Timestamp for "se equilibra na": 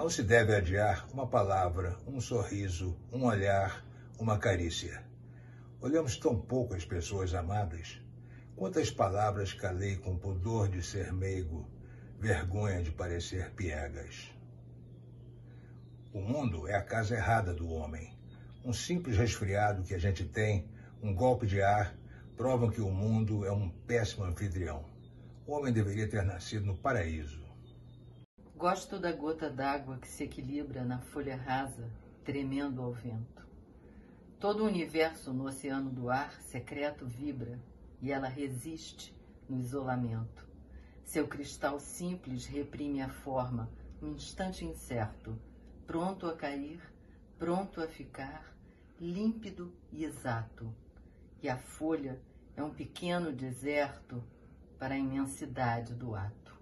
30.06-30.98